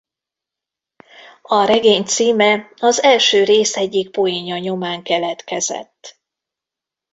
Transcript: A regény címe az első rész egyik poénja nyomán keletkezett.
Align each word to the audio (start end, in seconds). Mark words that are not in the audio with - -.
A 1.41 1.65
regény 1.65 2.03
címe 2.03 2.69
az 2.79 3.01
első 3.03 3.43
rész 3.43 3.75
egyik 3.75 4.11
poénja 4.11 4.57
nyomán 4.57 5.03
keletkezett. 5.03 6.19